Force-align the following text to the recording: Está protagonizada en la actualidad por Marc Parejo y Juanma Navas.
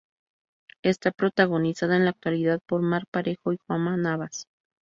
Está 0.81 1.11
protagonizada 1.11 1.95
en 1.95 2.05
la 2.05 2.09
actualidad 2.09 2.59
por 2.67 2.81
Marc 2.81 3.05
Parejo 3.11 3.53
y 3.53 3.59
Juanma 3.67 3.97
Navas. 3.97 4.47